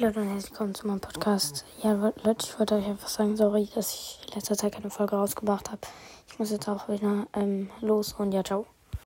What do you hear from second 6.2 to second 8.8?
Ich muss jetzt auch wieder ähm, los und ja, ciao.